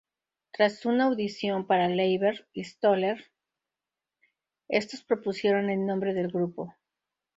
[0.51, 3.23] Tras una audición para Leiber y Stoller,
[4.67, 6.73] estos propusieron el nombre del grupo.